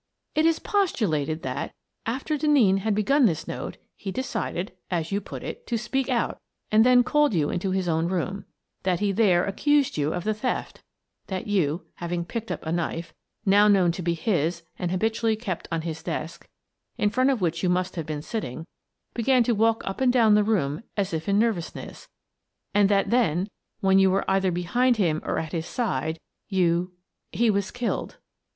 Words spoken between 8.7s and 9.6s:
that he there ac